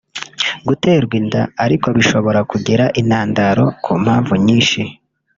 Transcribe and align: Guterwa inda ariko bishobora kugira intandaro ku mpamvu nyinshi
Guterwa 0.67 1.13
inda 1.21 1.41
ariko 1.63 1.87
bishobora 1.97 2.39
kugira 2.51 2.85
intandaro 3.01 3.63
ku 3.83 3.91
mpamvu 4.03 4.33
nyinshi 4.45 4.81